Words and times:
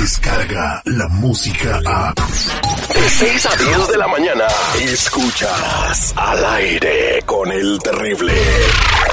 llega 0.00 0.82
la 0.86 1.08
música 1.08 1.78
a... 1.84 2.14
De 2.14 3.08
6 3.08 3.46
a 3.46 3.56
10 3.56 3.88
de 3.88 3.98
la 3.98 4.08
mañana, 4.08 4.44
escuchas 4.80 6.14
al 6.16 6.44
aire 6.56 7.22
con 7.26 7.52
el 7.52 7.78
terrible. 7.80 8.32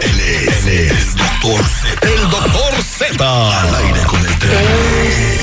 Él 0.01 0.19
es, 0.19 0.65
él 0.65 0.73
es 0.73 0.91
el 0.91 1.15
doctor 1.17 1.65
Z. 1.65 2.07
El 2.07 2.29
doctor 2.29 2.73
Z. 2.83 3.61
Al 3.61 3.75
aire 3.75 3.99
con 4.07 4.19
el 4.19 4.39
terrible. 4.39 5.37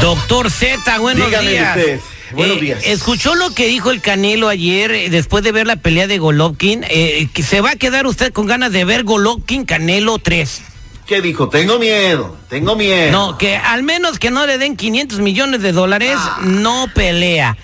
Doctor 0.00 0.50
Z, 0.50 0.98
buenos 0.98 1.26
Dígame 1.28 1.50
días. 1.50 1.76
usted. 1.76 2.00
Buenos 2.32 2.56
Eh, 2.56 2.60
días. 2.60 2.80
¿Escuchó 2.84 3.34
lo 3.36 3.54
que 3.54 3.66
dijo 3.68 3.90
el 3.90 4.00
Canelo 4.00 4.48
ayer 4.48 4.90
eh, 4.92 5.08
después 5.10 5.44
de 5.44 5.52
ver 5.52 5.66
la 5.66 5.76
pelea 5.76 6.06
de 6.06 6.18
Golovkin? 6.18 6.84
Eh, 6.88 7.28
que 7.32 7.42
se 7.42 7.60
va 7.60 7.70
a 7.72 7.76
quedar 7.76 8.06
usted 8.06 8.32
con 8.32 8.46
ganas 8.46 8.72
de 8.72 8.84
ver 8.84 9.04
Golovkin 9.04 9.64
Canelo 9.64 10.18
3. 10.18 10.62
¿Qué 11.06 11.20
dijo? 11.20 11.48
Tengo 11.50 11.78
miedo, 11.78 12.36
tengo 12.48 12.76
miedo. 12.76 13.12
No, 13.12 13.36
que 13.38 13.56
al 13.56 13.82
menos 13.82 14.18
que 14.18 14.30
no 14.30 14.46
le 14.46 14.56
den 14.58 14.76
500 14.76 15.20
millones 15.20 15.60
de 15.62 15.72
dólares, 15.72 16.14
Ah. 16.16 16.38
no 16.42 16.88
pelea. 16.94 17.56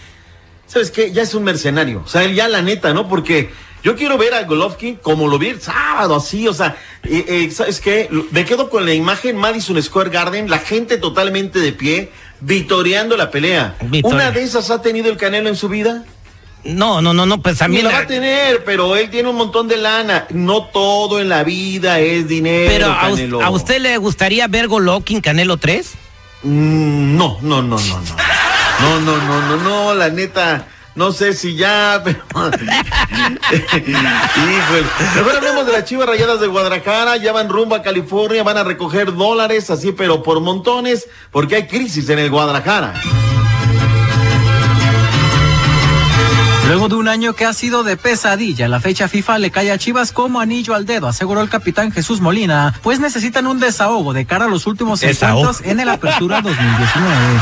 ¿Sabes 0.67 0.91
qué? 0.91 1.11
Ya 1.11 1.23
es 1.23 1.35
un 1.35 1.43
mercenario. 1.45 2.03
O 2.05 2.09
sea, 2.09 2.23
él 2.23 2.35
ya 2.35 2.49
la 2.49 2.61
neta, 2.63 2.93
¿no? 2.95 3.09
Porque 3.09 3.51
yo 3.83 3.97
quiero 3.97 4.19
ver 4.19 4.35
a 4.35 4.43
Golovkin 4.45 4.97
como 4.97 5.27
lo 5.29 5.39
vi 5.39 5.49
el 5.49 5.61
sábado, 5.61 6.17
así, 6.17 6.47
o 6.49 6.55
sea, 6.55 6.77
eh, 7.05 7.25
eh, 7.29 7.51
¿sabes 7.51 7.81
qué? 7.81 8.09
Me 8.31 8.45
quedo 8.45 8.69
con 8.71 8.85
la 8.85 8.93
imagen 8.95 9.37
Madison 9.37 9.83
Square 9.83 10.11
Garden, 10.11 10.51
la 10.51 10.59
gente 10.59 10.99
totalmente 10.99 11.59
de 11.59 11.73
pie, 11.73 12.11
vitoreando 12.41 13.17
la 13.17 13.31
pelea. 13.31 13.77
¿Una 14.03 14.31
de 14.31 14.43
esas 14.43 14.71
ha 14.71 14.83
tenido 14.83 15.11
el 15.11 15.17
Canelo 15.17 15.49
en 15.49 15.57
su 15.57 15.69
vida? 15.69 16.05
No, 16.63 17.01
no, 17.01 17.15
no, 17.15 17.25
no, 17.25 17.41
pues 17.41 17.55
Ni 17.55 17.59
también. 17.59 17.85
la 17.87 17.93
va 17.93 17.99
a 18.01 18.07
tener, 18.07 18.65
pero 18.65 18.95
él 18.97 19.09
tiene 19.09 19.31
un 19.31 19.37
montón 19.37 19.67
de 19.67 19.79
lana. 19.79 20.27
No 20.29 20.65
todo 20.65 21.19
en 21.19 21.31
la 21.31 21.43
vida 21.43 22.01
es 22.01 22.29
dinero, 22.29 22.71
Pero 22.71 22.93
a, 22.93 23.01
Canelo. 23.01 23.43
¿a 23.43 23.49
usted 23.49 23.81
le 23.81 23.97
gustaría 23.97 24.47
ver 24.47 24.69
Golovkin 24.69 25.23
Canelo 25.23 25.57
3? 25.57 25.93
Mm, 26.43 27.17
no, 27.17 27.39
no, 27.41 27.63
no, 27.63 27.79
no, 27.79 28.01
no. 28.01 28.17
No, 28.81 29.01
no, 29.01 29.17
no, 29.17 29.41
no, 29.49 29.57
no, 29.57 29.95
la 29.95 30.09
neta. 30.11 30.67
No 30.95 31.13
sé 31.13 31.35
si 31.35 31.55
ya, 31.57 32.01
pero. 32.05 32.19
Híjole. 33.87 34.87
Mejor 35.17 35.37
hablemos 35.37 35.67
de 35.67 35.73
las 35.73 35.85
chivas 35.85 36.09
rayadas 36.09 36.41
de 36.41 36.47
Guadalajara. 36.47 37.17
Ya 37.17 37.33
van 37.33 37.49
rumbo 37.49 37.75
a 37.75 37.83
California, 37.83 38.43
van 38.43 38.59
a 38.59 38.65
recoger 38.65 39.15
dólares, 39.15 39.71
así, 39.71 39.93
pero 39.93 40.23
por 40.23 40.41
montones, 40.41 41.09
porque 41.31 41.57
hay 41.57 41.67
crisis 41.67 42.09
en 42.09 42.19
el 42.19 42.31
Guadalajara. 42.31 42.95
Luego 46.69 46.89
de 46.89 46.95
un 46.95 47.09
año 47.09 47.33
que 47.33 47.45
ha 47.45 47.53
sido 47.53 47.83
de 47.83 47.97
pesadilla, 47.97 48.69
la 48.69 48.79
fecha 48.79 49.09
FIFA 49.09 49.39
le 49.39 49.51
cae 49.51 49.73
a 49.73 49.79
Chivas 49.79 50.13
como 50.13 50.39
anillo 50.39 50.77
al 50.77 50.87
dedo, 50.87 51.09
aseguró 51.09 51.41
el 51.41 51.49
capitán 51.49 51.91
Jesús 51.91 52.21
Molina, 52.21 52.73
pues 52.85 53.01
necesitan 53.01 53.49
un 53.49 53.59
desahogo 53.59 54.13
de 54.13 54.25
cara 54.25 54.45
a 54.45 54.49
los 54.49 54.69
últimos 54.69 55.01
Desahogo. 55.01 55.41
encuentros 55.41 55.69
en 55.69 55.81
el 55.81 55.89
Apertura 55.89 56.41
2019. 56.41 57.41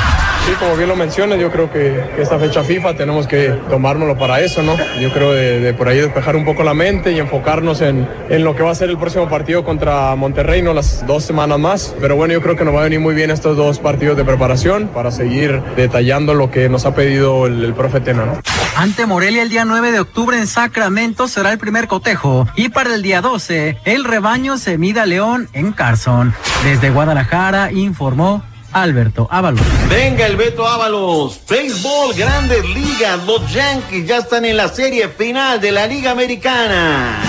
Sí, 0.49 0.55
como 0.55 0.77
bien 0.77 0.89
lo 0.89 0.97
mencionas, 0.97 1.39
yo 1.39 1.53
creo 1.53 1.71
que, 1.71 2.03
esta 2.17 2.39
fecha 2.39 2.65
FIFA 2.65 2.97
tenemos 2.97 3.27
que 3.27 3.51
tomárnoslo 3.69 4.17
para 4.17 4.41
eso, 4.41 4.63
¿no? 4.63 4.79
Yo 4.99 5.13
creo 5.13 5.35
de, 5.35 5.75
por 5.75 5.89
ahí 5.89 5.99
despejar 5.99 6.37
un 6.37 6.47
poco 6.47 6.63
la 6.63 6.73
mente 6.73 7.13
y 7.13 7.19
enfocarnos 7.19 7.83
en, 7.83 8.09
en 8.31 8.45
lo 8.45 8.57
que 8.57 8.63
va 8.63 8.71
a 8.71 8.75
ser 8.75 8.89
el 8.89 8.97
próximo 8.97 9.29
partido 9.29 9.63
contra 9.63 10.17
Monterrey, 10.17 10.63
¿no? 10.63 10.73
Las 10.73 11.07
dos 11.07 11.25
semanas 11.25 11.59
más. 11.59 11.95
Pero 12.01 12.17
bueno, 12.17 12.33
yo 12.33 12.41
creo 12.41 12.57
que 12.57 12.65
nos 12.65 12.75
va 12.75 12.81
a 12.81 12.85
venir 12.85 12.99
muy 12.99 13.15
bien 13.15 13.31
estos 13.31 13.59
dos 13.59 13.79
partidos 13.79 14.17
de 14.17 14.25
preparación 14.25 14.89
para 14.89 15.11
seguir 15.11 15.61
detallando 15.77 16.33
lo 16.33 16.51
que 16.51 16.71
nos 16.71 16.87
ha 16.87 16.95
pedido 16.95 17.45
el, 17.45 17.75
profe 17.75 18.01
Tena, 18.01 18.25
¿no? 18.25 18.41
Ante 18.75 19.05
Morelia 19.05 19.43
el 19.43 19.51
día 19.51 19.67
9 19.67 19.93
de 19.93 20.01
octubre 20.01 20.39
en 20.39 20.47
Sacramento 20.47 21.29
será 21.29 21.53
el 21.53 21.59
primer 21.59 21.89
cotejo 21.89 22.49
y 22.57 22.71
para 22.71 22.95
el 22.95 23.03
día 23.03 23.21
12 23.21 23.77
el 23.85 24.05
rebaño 24.05 24.57
se 24.57 24.79
mida 24.79 25.05
León 25.05 25.47
en 25.53 25.73
Carson. 25.73 26.33
Desde 26.65 26.89
Guadalajara 26.89 27.71
informó 27.71 28.43
Alberto 28.73 29.29
Ábalos. 29.31 29.63
Venga 29.89 30.27
el 30.27 30.37
Beto 30.37 30.67
Ábalos. 30.67 31.41
Béisbol, 31.49 32.15
Grandes 32.15 32.65
Ligas. 32.65 33.25
Los 33.27 33.53
Yankees 33.53 34.07
ya 34.07 34.19
están 34.19 34.45
en 34.45 34.57
la 34.57 34.69
serie 34.69 35.09
final 35.09 35.61
de 35.61 35.73
la 35.73 35.87
Liga 35.87 36.11
Americana. 36.11 37.28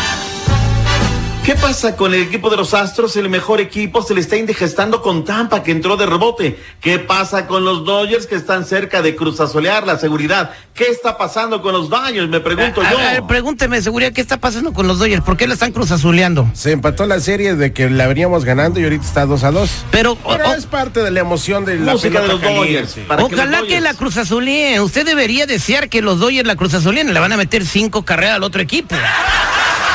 ¿Qué 1.50 1.56
pasa 1.56 1.96
con 1.96 2.14
el 2.14 2.22
equipo 2.22 2.52
de 2.52 2.58
los 2.58 2.76
Astros? 2.76 3.16
El 3.16 3.28
mejor 3.28 3.60
equipo 3.60 4.04
se 4.04 4.14
le 4.14 4.22
está 4.22 4.38
indigestando 4.38 5.02
con 5.02 5.26
Tampa 5.26 5.64
que 5.64 5.72
entró 5.72 5.98
de 5.98 6.06
rebote. 6.06 6.60
¿Qué 6.80 7.00
pasa 7.00 7.48
con 7.48 7.66
los 7.66 7.86
Dodgers 7.86 8.28
que 8.28 8.36
están 8.36 8.66
cerca 8.68 9.02
de 9.02 9.16
cruzazolear 9.16 9.88
la 9.88 9.98
seguridad? 9.98 10.52
¿Qué 10.76 10.84
está 10.84 11.18
pasando 11.18 11.64
con 11.64 11.74
los 11.74 11.90
Dodgers? 11.90 12.30
Me 12.30 12.40
pregunto 12.40 12.82
A- 12.82 12.92
yo. 12.92 13.00
a 13.00 13.02
ver, 13.14 13.24
pregúnteme, 13.24 13.82
seguridad, 13.82 14.14
¿qué 14.14 14.22
está 14.22 14.38
pasando 14.38 14.74
con 14.74 14.86
los 14.88 15.00
Dodgers? 15.00 15.24
¿Por 15.24 15.38
qué 15.38 15.48
la 15.48 15.56
están 15.56 15.72
cruzazuleando? 15.72 16.48
Se 16.54 16.72
empató 16.72 17.08
la 17.08 17.20
serie 17.20 17.56
de 17.56 17.74
que 17.74 17.90
la 17.90 18.06
veníamos 18.06 18.46
ganando 18.46 18.80
y 18.80 18.84
ahorita 18.84 19.04
está 19.06 19.26
2 19.26 19.44
a 19.44 19.50
2. 19.50 19.72
Pero, 19.90 20.12
o- 20.12 20.18
Pero 20.38 20.50
o- 20.52 20.54
es 20.54 20.68
parte 20.68 21.02
de 21.02 21.10
la 21.10 21.22
emoción 21.22 21.66
de 21.66 21.78
la 21.80 21.94
Música 21.94 22.22
de 22.22 22.28
los 22.28 22.40
caliente. 22.42 22.74
Dodgers. 22.74 22.94
para 23.08 23.28
que 23.28 23.34
ojalá 23.34 23.64
que, 23.64 23.82
la 23.82 23.96
cruzazuleen. 23.96 24.82
Usted 24.82 25.04
debería 25.04 25.48
desear 25.48 25.90
que 25.90 26.04
los 26.04 26.20
Dodgers 26.20 26.46
la 26.46 26.56
cruzazuleen. 26.56 27.12
Le 27.12 27.20
van 27.20 27.32
a 27.34 27.38
meter 27.38 27.66
cinco 27.66 28.06
carreras 28.06 28.36
al 28.36 28.44
otro 28.44 28.62
equipo. 28.62 28.94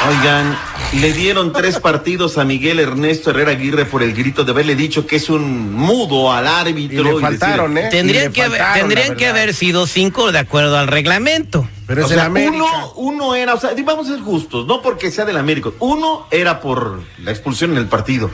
Oigan, 0.07 0.59
le 1.01 1.13
dieron 1.13 1.53
tres 1.53 1.81
partidos 1.81 2.39
a 2.39 2.45
Miguel 2.45 2.81
Ernesto 2.81 3.31
Herrera 3.31 3.53
Aguirre 3.53 3.85
por 3.85 4.03
el 4.03 4.15
grito 4.15 4.45
de 4.45 4.53
haberle 4.53 4.77
dicho 4.77 5.07
que 5.07 5.17
es 5.17 5.29
un 5.29 5.73
mudo 5.75 6.33
al 6.33 6.47
árbitro. 6.47 7.11
Y 7.11 7.15
le 7.15 7.21
faltaron, 7.21 7.77
¿eh? 7.79 7.87
Y 7.89 7.91
Tendrían, 7.91 8.25
le 8.27 8.33
que, 8.33 8.43
haber, 8.43 8.59
faltaron, 8.61 8.81
tendrían 8.89 9.09
la 9.11 9.17
que 9.17 9.25
verdad. 9.27 9.41
haber 9.43 9.55
sido 9.55 9.87
cinco 9.87 10.33
de 10.33 10.39
acuerdo 10.39 10.79
al 10.79 10.87
reglamento. 10.89 11.69
Pero 11.87 12.03
O 12.03 12.07
es 12.07 12.11
el 12.13 12.17
sea, 12.19 12.27
América. 12.27 12.55
uno, 12.55 12.93
uno 12.97 13.35
era, 13.35 13.55
o 13.55 13.61
sea, 13.61 13.71
vamos 13.85 14.09
a 14.09 14.13
ser 14.13 14.21
justos, 14.21 14.67
no 14.67 14.81
porque 14.83 15.11
sea 15.11 15.25
del 15.25 15.37
América. 15.37 15.71
Uno 15.81 16.27
era 16.31 16.61
por 16.61 17.01
la 17.23 17.31
expulsión 17.31 17.73
en 17.73 17.79
el 17.79 17.87
partido. 17.87 18.31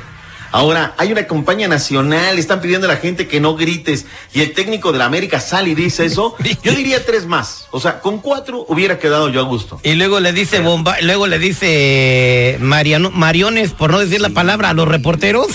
Ahora, 0.52 0.94
hay 0.98 1.12
una 1.12 1.26
campaña 1.26 1.68
nacional, 1.68 2.38
están 2.38 2.60
pidiendo 2.60 2.86
a 2.88 2.90
la 2.94 2.96
gente 2.96 3.28
que 3.28 3.40
no 3.40 3.54
grites, 3.56 4.06
y 4.32 4.40
el 4.40 4.52
técnico 4.52 4.92
de 4.92 4.98
la 4.98 5.04
América 5.06 5.40
sale 5.40 5.70
y 5.70 5.74
dice 5.74 6.04
eso. 6.04 6.34
Yo 6.62 6.72
diría 6.72 7.04
tres 7.04 7.26
más. 7.26 7.68
O 7.70 7.80
sea, 7.80 8.00
con 8.00 8.18
cuatro 8.18 8.64
hubiera 8.68 8.98
quedado 8.98 9.28
yo 9.28 9.40
a 9.40 9.44
gusto. 9.44 9.80
Y 9.82 9.94
luego 9.94 10.18
le 10.20 10.32
dice 10.32 10.60
bomba, 10.60 10.96
luego 11.02 11.26
le 11.26 11.38
dice 11.38 12.56
Mariano, 12.60 13.10
Mariones, 13.10 13.72
por 13.72 13.90
no 13.90 13.98
decir 13.98 14.20
la 14.20 14.30
palabra, 14.30 14.70
a 14.70 14.74
los 14.74 14.88
reporteros. 14.88 15.46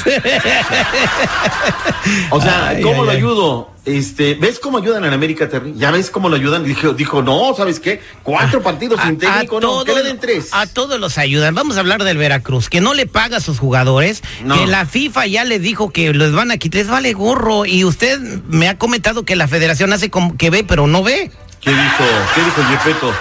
O 2.30 2.42
sea, 2.42 2.68
Ay, 2.70 2.82
¿cómo 2.82 3.02
ay, 3.02 3.06
lo 3.06 3.12
ay. 3.12 3.18
ayudo? 3.18 3.75
Este, 3.86 4.34
¿ves 4.34 4.58
cómo 4.60 4.80
ayudan 4.80 5.06
en 5.06 5.14
América, 5.14 5.48
Terry? 5.48 5.74
¿Ya 5.78 5.92
ves 5.92 6.10
cómo 6.10 6.28
lo 6.28 6.36
ayudan? 6.36 6.64
Dijo, 6.64 6.94
dijo, 6.94 7.22
no, 7.22 7.54
¿sabes 7.56 7.80
qué? 7.80 8.02
Cuatro 8.24 8.64
partidos 8.64 9.00
sin 9.02 9.18
técnico, 9.20 9.62
no, 9.62 9.84
que 9.86 9.94
le 9.94 10.02
den 10.02 10.20
tres. 10.20 10.50
a 10.54 10.66
todos 10.66 11.00
los 11.00 11.20
ayudan. 11.20 11.54
Vamos 11.54 11.78
a 11.78 11.82
hablar 11.82 12.04
del 12.04 12.18
Veracruz, 12.18 12.68
que 12.70 12.82
no 12.82 12.96
le 12.96 13.06
paga 13.06 13.38
a 13.38 13.42
sus 13.42 13.60
jugadores, 13.60 14.24
No. 14.44 14.56
que 14.60 14.66
la 14.66 14.88
FIFA 14.88 15.28
ya 15.28 15.44
le 15.46 15.60
dijo 15.60 15.92
que 15.92 16.12
les 16.14 16.32
van 16.32 16.50
a 16.50 16.58
quitar, 16.58 16.80
les 16.82 16.88
vale 16.90 17.14
gorro. 17.14 17.66
Y 17.66 17.84
usted 17.86 18.20
me 18.48 18.68
ha 18.70 18.78
comentado 18.78 19.24
que 19.24 19.36
la 19.36 19.48
federación 19.48 19.94
hace 19.94 20.10
como 20.10 20.36
que 20.36 20.50
ve, 20.50 20.64
pero 20.64 20.88
no 20.88 21.04
ve. 21.04 21.32
¿Qué 21.62 21.70
dijo? 21.70 22.04
¿Qué 22.34 22.42
dijo 22.44 22.62
Yepeto? 22.72 23.14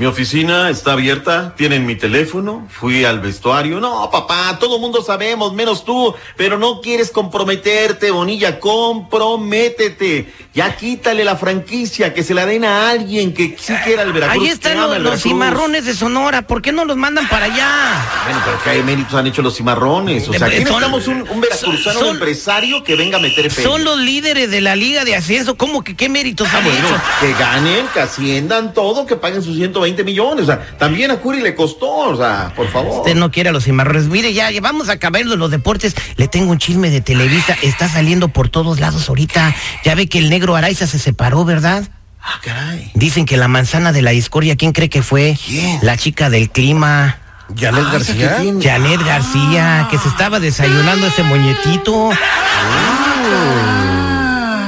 Mi 0.00 0.06
oficina 0.06 0.70
está 0.70 0.92
abierta, 0.92 1.54
tienen 1.58 1.84
mi 1.84 1.94
teléfono, 1.94 2.66
fui 2.70 3.04
al 3.04 3.20
vestuario. 3.20 3.80
No, 3.80 4.08
papá, 4.10 4.56
todo 4.58 4.78
mundo 4.78 5.02
sabemos, 5.02 5.52
menos 5.52 5.84
tú, 5.84 6.14
pero 6.38 6.56
no 6.58 6.80
quieres 6.80 7.10
comprometerte, 7.10 8.10
Bonilla, 8.10 8.58
comprométete. 8.60 10.32
Ya 10.54 10.74
quítale 10.74 11.22
la 11.22 11.36
franquicia, 11.36 12.14
que 12.14 12.22
se 12.22 12.32
la 12.32 12.46
den 12.46 12.64
a 12.64 12.88
alguien 12.88 13.34
que 13.34 13.58
sí 13.60 13.74
quiera 13.84 14.02
el 14.04 14.14
Veracruz. 14.14 14.42
Ahí 14.42 14.48
están 14.50 15.02
los, 15.02 15.20
cimarrones 15.22 15.84
de 15.84 15.92
Sonora, 15.92 16.46
¿por 16.46 16.62
qué 16.62 16.72
no 16.72 16.86
los 16.86 16.96
mandan 16.96 17.28
para 17.28 17.44
allá? 17.44 18.02
Bueno, 18.24 18.40
pero 18.46 18.62
que 18.64 18.70
hay 18.70 18.82
méritos 18.82 19.12
han 19.12 19.26
hecho 19.26 19.42
los 19.42 19.54
cimarrones. 19.54 20.26
O 20.30 20.32
sea, 20.32 20.46
aquí 20.46 20.60
necesitamos 20.60 21.08
un, 21.08 21.28
un 21.28 21.42
veracruzano 21.42 22.00
son- 22.00 22.08
empresario 22.16 22.82
que 22.82 22.96
venga 22.96 23.18
a 23.18 23.20
meter 23.20 23.50
feria. 23.50 23.70
Son 23.70 23.84
los 23.84 23.98
líderes 23.98 24.50
de 24.50 24.62
la 24.62 24.76
liga 24.76 25.04
de 25.04 25.14
ascenso, 25.14 25.58
¿cómo 25.58 25.84
que 25.84 25.94
qué 25.94 26.08
méritos 26.08 26.48
Ah, 26.50 26.56
han 26.56 26.64
bueno, 26.64 26.88
hecho? 26.88 27.00
que 27.20 27.32
ganen, 27.34 27.86
que 27.92 28.00
asciendan 28.00 28.72
todo, 28.72 29.04
que 29.04 29.16
paguen 29.16 29.42
sus 29.42 29.56
120 29.56 29.89
millones. 30.04 30.44
O 30.44 30.46
sea, 30.46 30.60
también 30.78 31.10
a 31.10 31.16
Curi 31.16 31.40
le 31.40 31.54
costó, 31.54 31.88
o 31.90 32.16
sea, 32.16 32.52
por 32.56 32.68
favor. 32.68 32.98
Usted 33.00 33.14
no 33.14 33.30
quiere 33.30 33.50
a 33.50 33.52
los 33.52 33.64
cimarrones. 33.64 34.06
Mire, 34.06 34.32
ya, 34.32 34.50
ya 34.50 34.60
vamos 34.60 34.88
a 34.88 34.92
acabar 34.92 35.24
los 35.24 35.50
deportes. 35.50 35.94
Le 36.16 36.28
tengo 36.28 36.50
un 36.52 36.58
chisme 36.58 36.90
de 36.90 37.00
Televisa. 37.00 37.56
Está 37.62 37.88
saliendo 37.88 38.28
por 38.28 38.48
todos 38.48 38.80
lados 38.80 39.08
ahorita. 39.08 39.54
Ya 39.84 39.94
ve 39.94 40.08
que 40.08 40.18
el 40.18 40.30
negro 40.30 40.56
Araiza 40.56 40.86
se 40.86 40.98
separó, 40.98 41.44
¿verdad? 41.44 41.84
Ah, 42.22 42.38
caray. 42.42 42.90
Dicen 42.94 43.24
que 43.26 43.36
la 43.36 43.48
manzana 43.48 43.92
de 43.92 44.02
la 44.02 44.10
discordia, 44.10 44.56
¿quién 44.56 44.72
cree 44.72 44.88
que 44.90 45.02
fue? 45.02 45.38
¿Quién? 45.46 45.78
La 45.82 45.96
chica 45.96 46.28
del 46.30 46.50
clima. 46.50 47.18
Janet 47.58 47.84
Ah, 47.88 47.92
García. 47.92 48.36
Janet 48.62 49.02
García, 49.04 49.88
que 49.90 49.98
se 49.98 50.08
estaba 50.08 50.38
desayunando 50.38 51.06
ese 51.06 51.22
moñetito. 51.22 52.10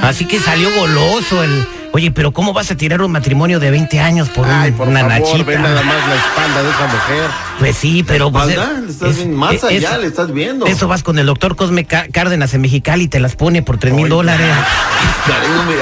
Así 0.01 0.25
que 0.25 0.39
salió 0.39 0.69
goloso 0.75 1.43
el. 1.43 1.65
Oye, 1.95 2.09
pero 2.09 2.31
¿cómo 2.31 2.53
vas 2.53 2.71
a 2.71 2.75
tirar 2.75 3.01
un 3.03 3.11
matrimonio 3.11 3.59
de 3.59 3.69
20 3.69 3.99
años 3.99 4.27
por, 4.29 4.47
un- 4.47 4.51
Ay, 4.51 4.71
por 4.71 4.87
una 4.87 5.01
favor, 5.01 5.19
nachita? 5.19 5.43
ve 5.43 5.59
nada 5.59 5.83
más 5.83 5.95
la 6.07 6.15
espalda 6.15 6.63
de 6.63 6.69
esa 6.71 6.87
mujer. 6.87 7.29
Pues 7.59 7.77
sí, 7.77 8.03
pero 8.03 8.31
pues, 8.31 8.49
eh, 8.49 8.57
Le 8.83 8.91
estás 8.91 9.17
es- 9.17 9.27
más 9.27 9.63
allá, 9.63 9.89
eso- 9.91 9.97
le 10.01 10.07
estás 10.07 10.33
viendo. 10.33 10.65
Eso 10.65 10.87
vas 10.87 11.03
con 11.03 11.19
el 11.19 11.27
doctor 11.27 11.55
Cosme 11.55 11.85
Cá- 11.85 12.07
Cárdenas 12.11 12.51
en 12.55 12.61
Mexicali 12.61 13.03
y 13.03 13.07
te 13.09 13.19
las 13.19 13.35
pone 13.35 13.61
por 13.61 13.77
tres 13.77 13.93
mil 13.93 14.09
dólares. 14.09 14.51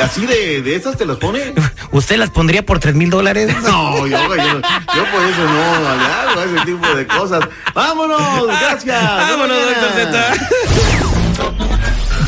¿Así 0.04 0.26
de, 0.26 0.62
de 0.62 0.76
esas 0.76 0.98
te 0.98 1.06
las 1.06 1.16
pone? 1.18 1.54
¿Usted 1.92 2.18
las 2.18 2.30
pondría 2.30 2.66
por 2.66 2.80
tres 2.80 2.94
mil 2.94 3.10
dólares? 3.10 3.56
No, 3.64 4.06
yo, 4.06 4.18
yo, 4.18 4.36
yo 4.36 5.06
por 5.12 5.24
eso 5.24 5.44
no 5.48 5.88
hago 5.88 6.42
ese 6.44 6.66
tipo 6.66 6.88
de 6.94 7.08
cosas. 7.08 7.40
¡Vámonos! 7.74 8.48
¡Gracias! 8.48 9.02
Vámonos, 9.30 9.58
doctor 9.58 9.92
Z. 9.96 10.34